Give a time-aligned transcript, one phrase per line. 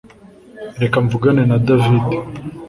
[0.81, 2.03] Reka mvugane na David